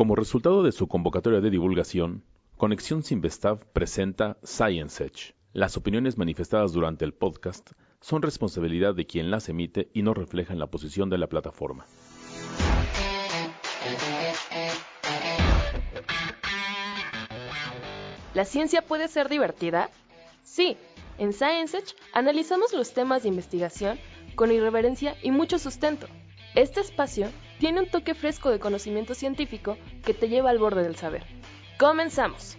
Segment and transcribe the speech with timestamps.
[0.00, 2.24] Como resultado de su convocatoria de divulgación,
[2.56, 5.34] Conexión Sinvestav presenta Science Edge.
[5.52, 10.58] Las opiniones manifestadas durante el podcast son responsabilidad de quien las emite y no reflejan
[10.58, 11.84] la posición de la plataforma.
[18.32, 19.90] ¿La ciencia puede ser divertida?
[20.42, 20.78] Sí,
[21.18, 23.98] en Science Edge analizamos los temas de investigación
[24.34, 26.06] con irreverencia y mucho sustento.
[26.54, 27.28] Este espacio
[27.60, 31.24] tiene un toque fresco de conocimiento científico que te lleva al borde del saber.
[31.78, 32.56] Comenzamos.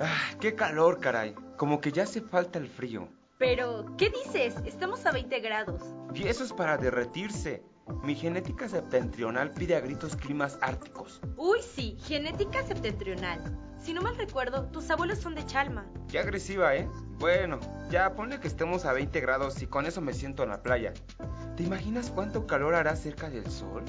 [0.00, 1.34] Ah, qué calor, caray.
[1.56, 3.08] Como que ya hace falta el frío.
[3.38, 4.54] Pero, ¿qué dices?
[4.64, 5.82] Estamos a 20 grados.
[6.14, 7.64] Y eso es para derretirse.
[8.02, 11.20] Mi genética septentrional pide a gritos climas árticos.
[11.36, 13.40] Uy, sí, genética septentrional.
[13.78, 15.86] Si no mal recuerdo, tus abuelos son de Chalma.
[16.08, 16.88] Qué agresiva, ¿eh?
[17.18, 17.58] Bueno,
[17.90, 20.94] ya ponle que estemos a 20 grados y con eso me siento en la playa.
[21.56, 23.84] ¿Te imaginas cuánto calor hará cerca del sol?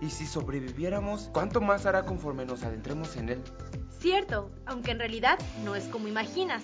[0.00, 3.42] Y si sobreviviéramos, ¿cuánto más hará conforme nos adentremos en él?
[3.98, 6.62] Cierto, aunque en realidad no es como imaginas.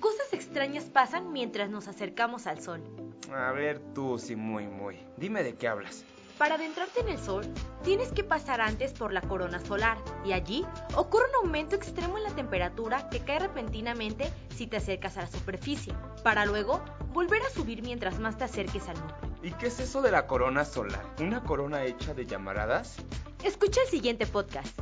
[0.00, 2.82] Cosas extrañas pasan mientras nos acercamos al sol.
[3.30, 4.98] A ver tú, sí, muy, muy.
[5.16, 6.04] Dime de qué hablas.
[6.38, 7.46] Para adentrarte en el sol,
[7.84, 12.24] tienes que pasar antes por la corona solar y allí ocurre un aumento extremo en
[12.24, 17.50] la temperatura que cae repentinamente si te acercas a la superficie, para luego volver a
[17.50, 19.30] subir mientras más te acerques al núcleo.
[19.42, 21.04] ¿Y qué es eso de la corona solar?
[21.20, 22.96] ¿Una corona hecha de llamaradas?
[23.44, 24.76] Escucha el siguiente podcast.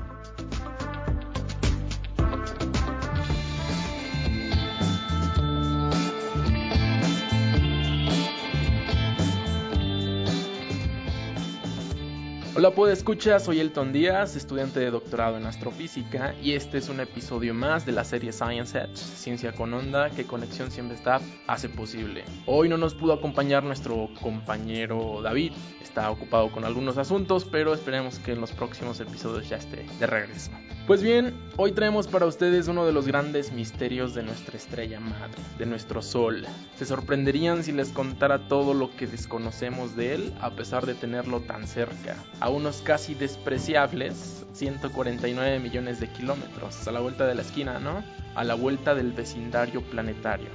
[12.61, 17.01] Hola, puede escuchar, soy Elton Díaz, estudiante de doctorado en astrofísica, y este es un
[17.01, 21.71] episodio más de la serie Science Edge, Ciencia con Onda, que Conexión Siempre está hace
[21.71, 22.23] posible.
[22.45, 25.53] Hoy no nos pudo acompañar nuestro compañero David,
[25.83, 30.07] está ocupado con algunos asuntos, pero esperemos que en los próximos episodios ya esté de
[30.07, 30.51] regreso.
[30.87, 35.41] Pues bien, hoy traemos para ustedes uno de los grandes misterios de nuestra estrella madre,
[35.57, 36.45] de nuestro Sol.
[36.75, 41.43] Se sorprenderían si les contara todo lo que desconocemos de él, a pesar de tenerlo
[41.43, 47.43] tan cerca, a unos casi despreciables 149 millones de kilómetros, a la vuelta de la
[47.43, 48.03] esquina, ¿no?
[48.35, 50.49] A la vuelta del vecindario planetario.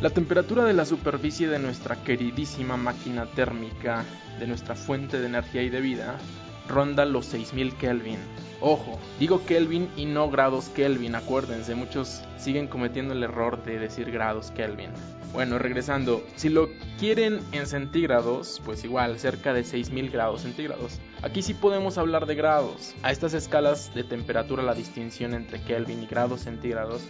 [0.00, 4.04] La temperatura de la superficie de nuestra queridísima máquina térmica,
[4.38, 6.16] de nuestra fuente de energía y de vida,
[6.66, 8.18] ronda los 6000 Kelvin.
[8.64, 14.12] Ojo, digo Kelvin y no grados Kelvin, acuérdense, muchos siguen cometiendo el error de decir
[14.12, 14.90] grados Kelvin.
[15.32, 21.00] Bueno, regresando, si lo quieren en centígrados, pues igual, cerca de 6000 grados centígrados.
[21.22, 22.94] Aquí sí podemos hablar de grados.
[23.02, 27.02] A estas escalas de temperatura la distinción entre Kelvin y grados centígrados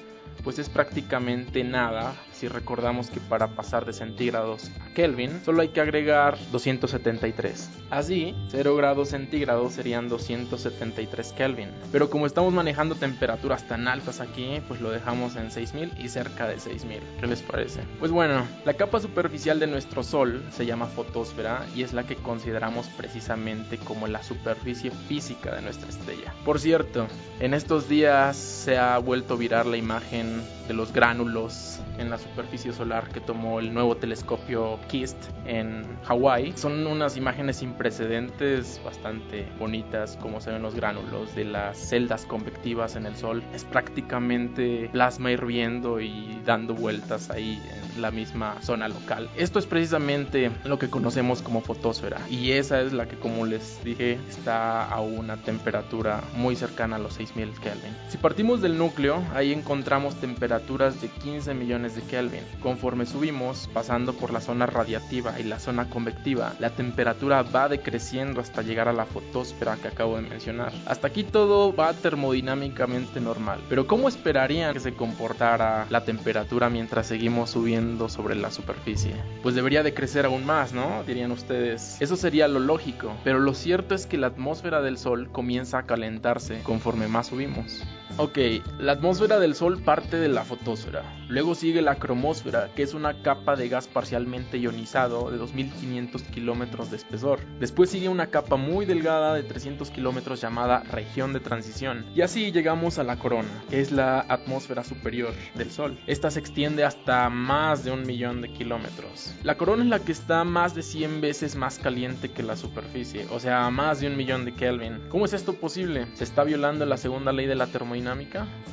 [0.43, 5.69] pues es prácticamente nada si recordamos que para pasar de centígrados a Kelvin solo hay
[5.69, 7.71] que agregar 273.
[7.89, 11.71] Así, 0 grados centígrados serían 273 Kelvin.
[11.93, 16.49] Pero como estamos manejando temperaturas tan altas aquí, pues lo dejamos en 6000 y cerca
[16.49, 16.99] de 6000.
[17.21, 17.83] ¿Qué les parece?
[18.01, 22.17] Pues bueno, la capa superficial de nuestro Sol se llama fotosfera y es la que
[22.17, 26.35] consideramos precisamente como la superficie física de nuestra estrella.
[26.45, 27.07] Por cierto,
[27.39, 32.17] en estos días se ha vuelto a virar la imagen de los gránulos en la
[32.19, 32.32] superficie
[32.73, 35.17] solar que tomó el nuevo telescopio KIST
[35.47, 36.53] en Hawái.
[36.57, 42.25] Son unas imágenes sin precedentes, bastante bonitas, como se ven los gránulos de las celdas
[42.27, 43.43] convectivas en el Sol.
[43.53, 49.29] Es prácticamente plasma hirviendo y dando vueltas ahí en la misma zona local.
[49.37, 53.83] Esto es precisamente lo que conocemos como fotosfera y esa es la que como les
[53.85, 57.97] dije está a una temperatura muy cercana a los 6000 Kelvin.
[58.09, 62.43] Si partimos del núcleo, ahí encontramos temperaturas de 15 millones de Kelvin.
[62.63, 68.41] Conforme subimos, pasando por la zona radiativa y la zona convectiva, la temperatura va decreciendo
[68.41, 70.73] hasta llegar a la fotosfera que acabo de mencionar.
[70.87, 77.07] Hasta aquí todo va termodinámicamente normal, pero ¿cómo esperarían que se comportara la temperatura mientras
[77.07, 79.15] seguimos subiendo sobre la superficie?
[79.43, 81.03] Pues debería de crecer aún más, ¿no?
[81.05, 81.97] Dirían ustedes.
[82.01, 85.83] Eso sería lo lógico, pero lo cierto es que la atmósfera del Sol comienza a
[85.87, 87.83] calentarse conforme más subimos.
[88.19, 88.39] Ok,
[88.79, 91.03] la atmósfera del Sol parte de la fotosfera.
[91.29, 96.91] Luego sigue la cromósfera, que es una capa de gas parcialmente ionizado de 2500 kilómetros
[96.91, 97.41] de espesor.
[97.59, 102.05] Después sigue una capa muy delgada de 300 kilómetros llamada región de transición.
[102.15, 105.99] Y así llegamos a la corona, que es la atmósfera superior del Sol.
[106.07, 109.35] Esta se extiende hasta más de un millón de kilómetros.
[109.43, 113.27] La corona es la que está más de 100 veces más caliente que la superficie,
[113.31, 115.01] o sea, más de un millón de Kelvin.
[115.09, 116.09] ¿Cómo es esto posible?
[116.13, 118.02] ¿Se está violando la segunda ley de la termodinámica?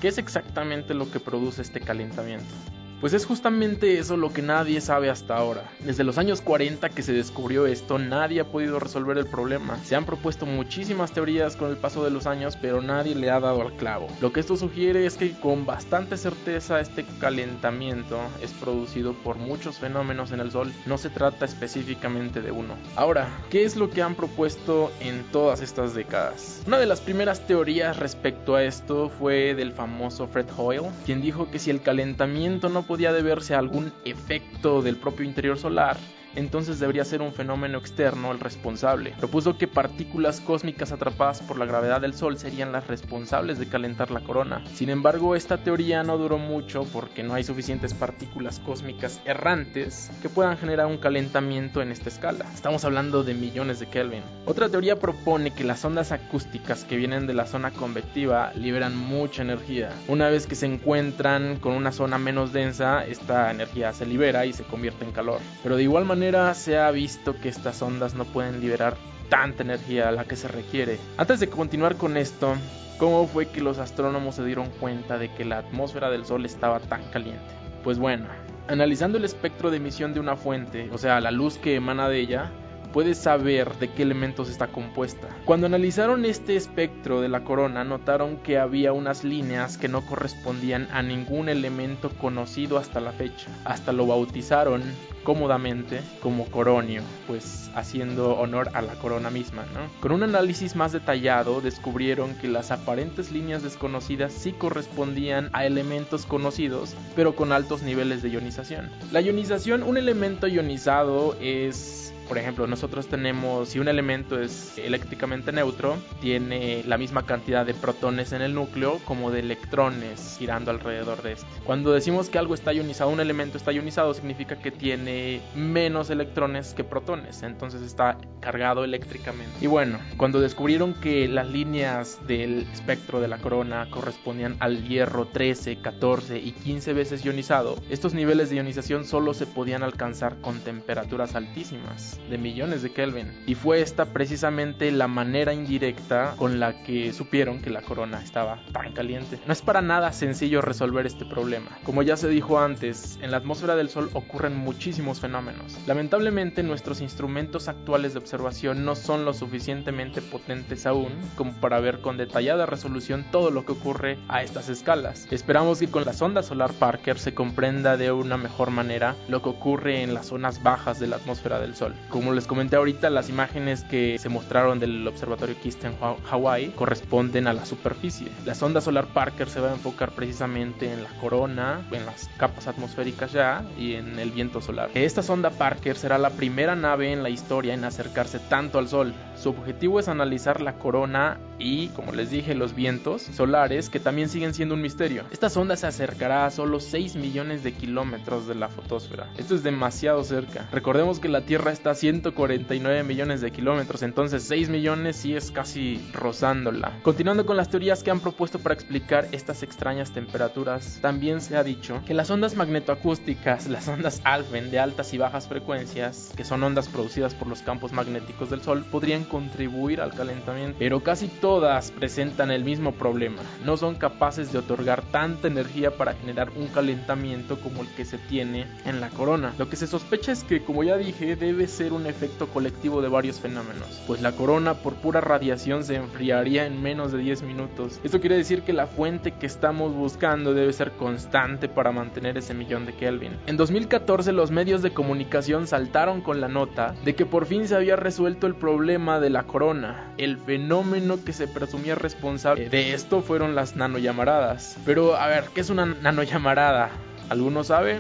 [0.02, 2.54] ¿Qué es exactamente lo que produce este calentamiento?
[3.00, 5.64] Pues es justamente eso lo que nadie sabe hasta ahora.
[5.80, 9.78] Desde los años 40 que se descubrió esto, nadie ha podido resolver el problema.
[9.86, 13.40] Se han propuesto muchísimas teorías con el paso de los años, pero nadie le ha
[13.40, 14.08] dado al clavo.
[14.20, 19.78] Lo que esto sugiere es que con bastante certeza este calentamiento es producido por muchos
[19.78, 22.76] fenómenos en el Sol, no se trata específicamente de uno.
[22.98, 26.64] Ahora, ¿qué es lo que han propuesto en todas estas décadas?
[26.68, 31.50] Una de las primeras teorías respecto a esto fue del famoso Fred Hoyle, quien dijo
[31.50, 35.96] que si el calentamiento no podía deberse a algún efecto del propio interior solar,
[36.36, 39.14] entonces debería ser un fenómeno externo el responsable.
[39.20, 44.12] Propuso que partículas cósmicas atrapadas por la gravedad del Sol serían las responsables de calentar
[44.12, 44.64] la corona.
[44.74, 50.30] Sin embargo, esta teoría no duró mucho porque no hay suficientes partículas cósmicas errantes que
[50.30, 52.46] puedan generar un calentamiento en esta escala.
[52.54, 54.24] Estamos hablando de millones de Kelvin.
[54.46, 59.42] Otra teoría propone que las ondas acústicas que vienen de la zona convectiva liberan mucha
[59.42, 59.90] energía.
[60.08, 64.54] Una vez que se encuentran con una zona menos densa, esta energía se libera y
[64.54, 65.40] se convierte en calor.
[65.64, 66.19] Pero de igual manera,
[66.54, 68.98] se ha visto que estas ondas no pueden liberar
[69.30, 71.00] tanta energía a la que se requiere.
[71.18, 72.56] Antes de continuar con esto,
[72.98, 76.82] ¿cómo fue que los astrónomos se dieron cuenta de que la atmósfera del Sol estaba
[76.82, 77.54] tan caliente?
[77.84, 78.26] Pues bueno,
[78.68, 82.20] analizando el espectro de emisión de una fuente, o sea, la luz que emana de
[82.20, 82.52] ella,
[82.94, 85.28] puedes saber de qué elementos está compuesta.
[85.46, 90.88] Cuando analizaron este espectro de la corona, notaron que había unas líneas que no correspondían
[90.92, 93.48] a ningún elemento conocido hasta la fecha.
[93.66, 94.84] Hasta lo bautizaron
[95.24, 99.82] cómodamente como coronio, pues haciendo honor a la corona misma, ¿no?
[100.02, 106.26] Con un análisis más detallado descubrieron que las aparentes líneas desconocidas sí correspondían a elementos
[106.26, 108.90] conocidos, pero con altos niveles de ionización.
[109.12, 115.52] La ionización, un elemento ionizado es por ejemplo, nosotros tenemos, si un elemento es eléctricamente
[115.52, 121.24] neutro, tiene la misma cantidad de protones en el núcleo como de electrones girando alrededor
[121.24, 121.48] de este.
[121.64, 126.76] Cuando decimos que algo está ionizado, un elemento está ionizado, significa que tiene menos electrones
[126.76, 129.52] que protones, entonces está cargado eléctricamente.
[129.60, 135.26] Y bueno, cuando descubrieron que las líneas del espectro de la corona correspondían al hierro
[135.26, 140.60] 13, 14 y 15 veces ionizado, estos niveles de ionización solo se podían alcanzar con
[140.60, 143.32] temperaturas altísimas de millones de Kelvin.
[143.46, 148.60] Y fue esta precisamente la manera indirecta con la que supieron que la corona estaba
[148.72, 149.40] tan caliente.
[149.46, 151.78] No es para nada sencillo resolver este problema.
[151.84, 155.78] Como ya se dijo antes, en la atmósfera del Sol ocurren muchísimos fenómenos.
[155.88, 162.02] Lamentablemente nuestros instrumentos actuales de observación no son lo suficientemente potentes aún como para ver
[162.02, 165.28] con detallada resolución todo lo que ocurre a estas escalas.
[165.32, 169.50] Esperamos que con la sonda solar Parker se comprenda de una mejor manera lo que
[169.50, 171.96] ocurre en las zonas bajas de la atmósfera del Sol.
[172.10, 177.46] Como les comenté ahorita, las imágenes que se mostraron del observatorio Kist en Hawái corresponden
[177.46, 178.32] a la superficie.
[178.46, 182.68] La sonda solar Parker se va a enfocar precisamente en la corona, en las capas
[182.68, 184.90] atmosféricas ya y en el viento solar.
[184.96, 189.14] Esta sonda Parker será la primera nave en la historia en acercarse tanto al Sol.
[189.40, 194.28] Su objetivo es analizar la corona y, como les dije, los vientos solares que también
[194.28, 195.24] siguen siendo un misterio.
[195.32, 199.30] Esta sonda se acercará a solo 6 millones de kilómetros de la fotosfera.
[199.38, 200.68] Esto es demasiado cerca.
[200.74, 205.52] Recordemos que la Tierra está a 149 millones de kilómetros, entonces 6 millones sí es
[205.52, 206.92] casi rozándola.
[207.02, 211.64] Continuando con las teorías que han propuesto para explicar estas extrañas temperaturas, también se ha
[211.64, 216.62] dicho que las ondas magnetoacústicas, las ondas Alphen de altas y bajas frecuencias, que son
[216.62, 221.92] ondas producidas por los campos magnéticos del Sol, podrían contribuir al calentamiento, pero casi todas
[221.92, 223.42] presentan el mismo problema.
[223.64, 228.18] No son capaces de otorgar tanta energía para generar un calentamiento como el que se
[228.18, 229.54] tiene en la corona.
[229.58, 233.08] Lo que se sospecha es que, como ya dije, debe ser un efecto colectivo de
[233.08, 238.00] varios fenómenos, pues la corona por pura radiación se enfriaría en menos de 10 minutos.
[238.04, 242.54] Esto quiere decir que la fuente que estamos buscando debe ser constante para mantener ese
[242.54, 243.38] millón de Kelvin.
[243.48, 247.76] En 2014 los medios de comunicación saltaron con la nota de que por fin se
[247.76, 250.12] había resuelto el problema de la corona.
[250.18, 254.78] El fenómeno que se presumía responsable de esto fueron las nanollamaradas.
[254.86, 256.90] Pero a ver, ¿qué es una nanollamarada?
[257.30, 258.00] ¿Alguno sabe?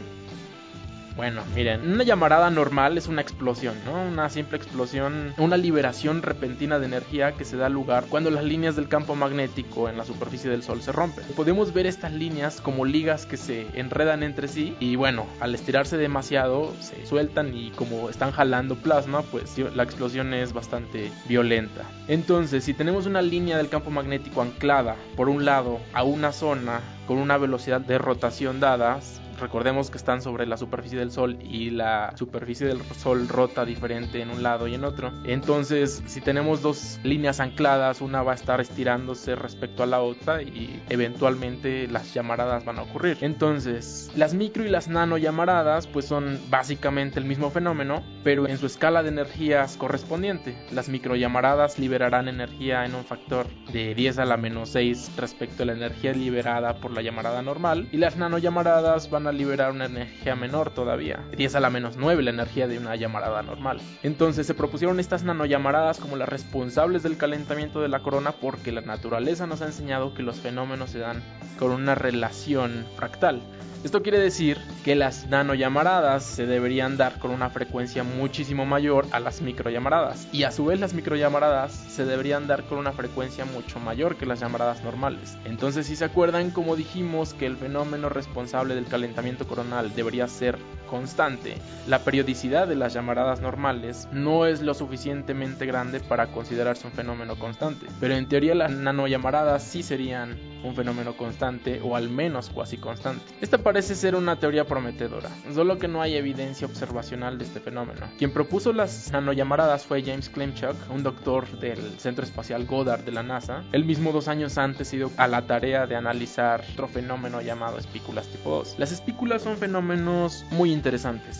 [1.19, 4.01] Bueno, miren, una llamarada normal es una explosión, ¿no?
[4.03, 8.77] Una simple explosión, una liberación repentina de energía que se da lugar cuando las líneas
[8.77, 11.25] del campo magnético en la superficie del Sol se rompen.
[11.35, 15.97] Podemos ver estas líneas como ligas que se enredan entre sí y bueno, al estirarse
[15.97, 21.83] demasiado se sueltan y como están jalando plasma, pues la explosión es bastante violenta.
[22.07, 26.79] Entonces, si tenemos una línea del campo magnético anclada por un lado a una zona
[27.07, 29.01] con una velocidad de rotación dada,
[29.39, 34.21] recordemos que están sobre la superficie del Sol y la superficie del Sol rota diferente
[34.21, 35.11] en un lado y en otro.
[35.23, 40.41] Entonces, si tenemos dos líneas ancladas, una va a estar estirándose respecto a la otra
[40.41, 43.17] y eventualmente las llamaradas van a ocurrir.
[43.21, 48.57] Entonces, las micro y las nano llamaradas pues son básicamente el mismo fenómeno, pero en
[48.57, 50.55] su escala de energías correspondiente.
[50.71, 55.65] Las microllamaradas liberarán energía en un factor de 10 a la menos 6 respecto a
[55.65, 60.35] la energía liberada por la llamarada normal y las nanollamaradas van a liberar una energía
[60.35, 63.79] menor todavía, 10 a la menos 9 la energía de una llamarada normal.
[64.03, 68.81] Entonces se propusieron estas nanollamaradas como las responsables del calentamiento de la corona porque la
[68.81, 71.23] naturaleza nos ha enseñado que los fenómenos se dan
[71.57, 73.41] con una relación fractal.
[73.81, 79.21] Esto quiere decir que las nanollamaradas se deberían dar con una frecuencia muchísimo mayor a
[79.21, 83.79] las microllamaradas y a su vez las microllamaradas se deberían dar con una frecuencia mucho
[83.79, 85.37] mayor que las llamaradas normales.
[85.45, 90.57] Entonces si se acuerdan como dijimos que el fenómeno responsable del calentamiento coronal debería ser
[90.89, 91.55] constante,
[91.87, 97.37] la periodicidad de las llamaradas normales no es lo suficientemente grande para considerarse un fenómeno
[97.37, 102.77] constante, pero en teoría las nanollamaradas sí serían un fenómeno constante o al menos cuasi
[102.77, 103.23] constante.
[103.41, 108.07] Esta parece ser una teoría prometedora, solo que no hay evidencia observacional de este fenómeno.
[108.17, 113.23] Quien propuso las nanollamaradas fue James Klimchuk, un doctor del Centro Espacial Goddard de la
[113.23, 113.63] NASA.
[113.71, 118.27] Él mismo dos años antes ido a la tarea de analizar otro fenómeno llamado espículas
[118.27, 118.75] tipo 2.
[118.77, 120.71] Las espículas son fenómenos muy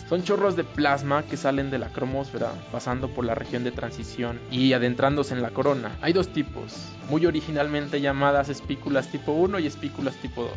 [0.09, 4.39] Son chorros de plasma que salen de la cromósfera, pasando por la región de transición
[4.51, 5.97] y adentrándose en la corona.
[6.01, 6.75] Hay dos tipos,
[7.09, 10.51] muy originalmente llamadas espículas tipo 1 y espículas tipo 2.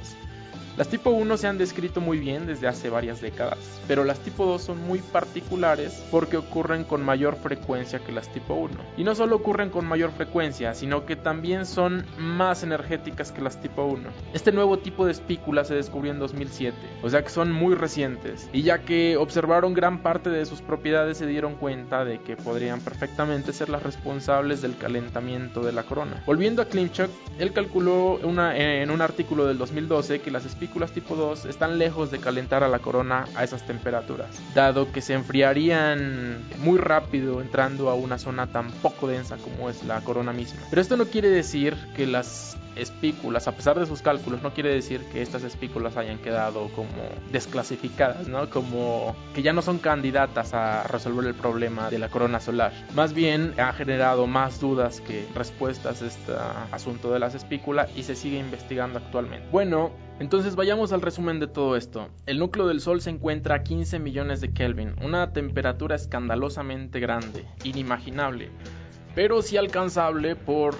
[0.76, 4.47] Las tipo 1 se han descrito muy bien desde hace varias décadas, pero las tipo
[4.47, 8.75] 2 son muy particulares porque ocurren con mayor frecuencia que las tipo 1.
[8.97, 13.61] Y no solo ocurren con mayor frecuencia, sino que también son más energéticas que las
[13.61, 14.09] tipo 1.
[14.33, 18.49] Este nuevo tipo de espícula se descubrió en 2007, o sea que son muy recientes,
[18.55, 22.81] y ya que observaron gran parte de sus propiedades se dieron cuenta de que podrían
[22.81, 26.23] perfectamente ser las responsables del calentamiento de la corona.
[26.25, 31.47] Volviendo a Klimchuk, él calculó en un artículo del 2012 que las espículas tipo 2
[31.47, 36.78] están lejos de calentar a la corona a esas temperaturas, dado que se enfriarían muy
[36.78, 40.61] rápido entrando a una zona tan poco densa como es la corona misma.
[40.71, 44.73] Pero esto no quiere decir que las espículas, a pesar de sus cálculos, no quiere
[44.73, 48.49] decir que estas espículas hayan quedado como desclasificadas, ¿no?
[48.49, 52.73] Como que ya no son candidatas a resolver el problema de la corona solar.
[52.95, 56.33] Más bien ha generado más dudas que respuestas este
[56.71, 59.47] asunto de las espículas y se sigue investigando actualmente.
[59.50, 62.09] Bueno, entonces vayamos al resumen de todo esto.
[62.26, 67.47] El núcleo del Sol se encuentra a 15 millones de Kelvin, una temperatura escandalosamente grande,
[67.64, 68.50] inimaginable,
[69.14, 70.75] pero sí alcanzable por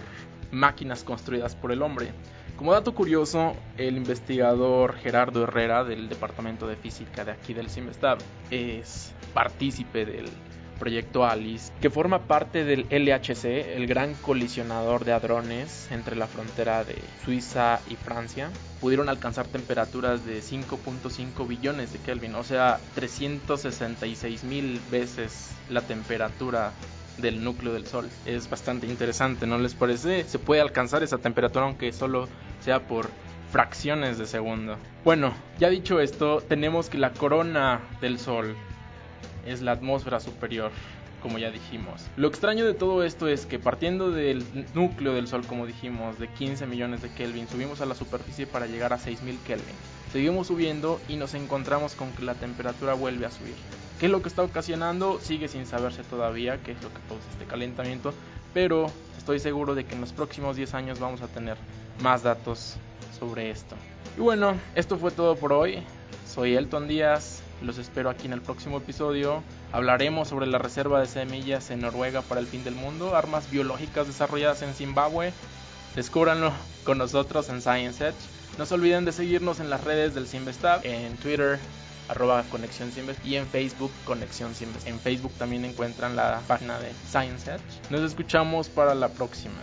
[0.51, 2.12] máquinas construidas por el hombre.
[2.57, 8.19] Como dato curioso, el investigador Gerardo Herrera del Departamento de Física de aquí del CIMESTAB
[8.51, 10.27] es partícipe del
[10.79, 16.85] proyecto ALICE, que forma parte del LHC, el gran colisionador de hadrones entre la frontera
[16.85, 18.50] de Suiza y Francia.
[18.81, 26.73] Pudieron alcanzar temperaturas de 5.5 billones de Kelvin, o sea, 366 mil veces la temperatura
[27.19, 28.09] del núcleo del Sol.
[28.26, 30.25] Es bastante interesante, ¿no les parece?
[30.25, 32.29] Se puede alcanzar esa temperatura aunque solo
[32.61, 33.09] sea por
[33.50, 34.76] fracciones de segundo.
[35.05, 38.57] Bueno, ya dicho esto, tenemos que la corona del Sol
[39.47, 40.71] es la atmósfera superior,
[41.23, 42.03] como ya dijimos.
[42.17, 44.45] Lo extraño de todo esto es que partiendo del
[44.75, 48.67] núcleo del Sol, como dijimos, de 15 millones de Kelvin, subimos a la superficie para
[48.67, 49.75] llegar a 6000 Kelvin.
[50.13, 53.55] Seguimos subiendo y nos encontramos con que la temperatura vuelve a subir.
[53.99, 55.21] ¿Qué es lo que está ocasionando?
[55.21, 58.13] Sigue sin saberse todavía qué es lo que causa este calentamiento,
[58.53, 61.57] pero estoy seguro de que en los próximos 10 años vamos a tener
[62.03, 62.75] más datos
[63.19, 63.77] sobre esto.
[64.19, 65.83] Y bueno, esto fue todo por hoy.
[66.27, 69.42] Soy Elton Díaz, los espero aquí en el próximo episodio.
[69.73, 74.07] Hablaremos sobre la reserva de semillas en Noruega para el fin del mundo, armas biológicas
[74.07, 75.33] desarrolladas en Zimbabue.
[75.95, 76.52] Descúbranlo
[76.85, 78.16] con nosotros en Science Edge.
[78.59, 81.59] No se olviden de seguirnos en las redes del Simvestab, en Twitter,
[82.09, 82.90] arroba Conexión
[83.25, 84.87] y en Facebook Conexión Simbest.
[84.87, 87.62] En Facebook también encuentran la página de Science Edge.
[87.90, 89.54] Nos escuchamos para la próxima.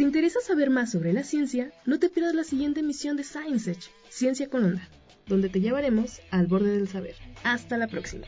[0.00, 3.70] Te interesa saber más sobre la ciencia, no te pierdas la siguiente emisión de Science
[3.70, 4.88] Edge, Ciencia con Onda,
[5.26, 7.16] donde te llevaremos al borde del saber.
[7.44, 8.26] Hasta la próxima.